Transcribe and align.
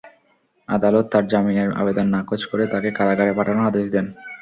আদালত 0.69 1.05
তাঁর 1.11 1.25
জামিনের 1.27 1.69
আবেদন 1.73 2.07
নাকচ 2.13 2.41
করে 2.45 2.63
তাঁকে 2.67 2.89
কারাগারে 2.97 3.31
পাঠানোর 3.37 3.69
আদেশ 3.71 3.85
দেন। 3.93 4.05